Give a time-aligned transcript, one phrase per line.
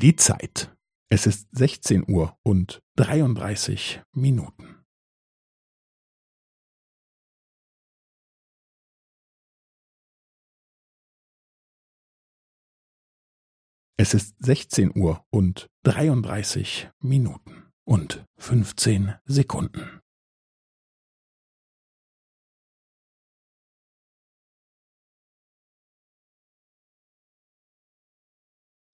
[0.00, 0.74] Die Zeit.
[1.10, 4.82] Es ist 16 Uhr und 33 Minuten.
[13.98, 20.00] Es ist 16 Uhr und 33 Minuten und 15 Sekunden.